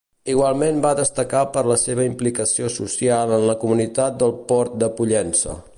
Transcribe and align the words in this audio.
Igualment 0.33 0.79
va 0.85 0.93
destacar 0.99 1.43
per 1.57 1.63
la 1.73 1.77
seva 1.81 2.07
implicació 2.09 2.73
social 2.79 3.35
en 3.39 3.47
la 3.51 3.59
comunitat 3.65 4.21
del 4.25 4.35
Port 4.53 4.85
de 4.85 4.93
Pollença. 5.01 5.61